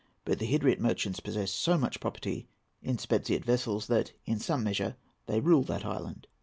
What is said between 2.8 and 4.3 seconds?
in Spetziot vessels that,